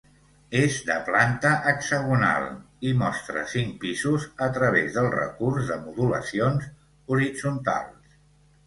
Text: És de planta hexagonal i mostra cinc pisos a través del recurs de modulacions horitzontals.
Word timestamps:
És 0.59 0.77
de 0.85 0.95
planta 1.09 1.51
hexagonal 1.71 2.47
i 2.93 2.93
mostra 3.03 3.45
cinc 3.53 3.77
pisos 3.85 4.27
a 4.47 4.49
través 4.57 4.91
del 4.99 5.11
recurs 5.19 5.71
de 5.75 5.79
modulacions 5.87 6.69
horitzontals. 7.17 8.23